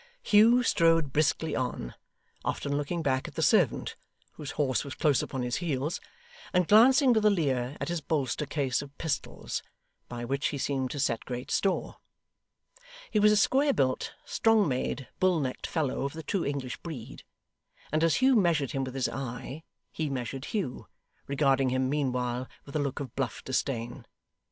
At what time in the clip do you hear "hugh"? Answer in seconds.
0.23-0.63, 18.15-18.35, 20.45-20.87